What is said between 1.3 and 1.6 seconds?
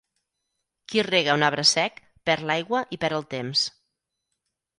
un